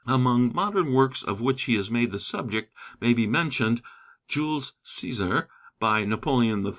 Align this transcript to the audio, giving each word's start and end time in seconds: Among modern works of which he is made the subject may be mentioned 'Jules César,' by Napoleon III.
Among 0.07 0.51
modern 0.55 0.93
works 0.93 1.21
of 1.21 1.41
which 1.41 1.63
he 1.65 1.75
is 1.75 1.91
made 1.91 2.11
the 2.11 2.17
subject 2.19 2.73
may 2.99 3.13
be 3.13 3.27
mentioned 3.27 3.83
'Jules 4.27 4.73
César,' 4.83 5.47
by 5.79 6.05
Napoleon 6.05 6.65
III. 6.65 6.69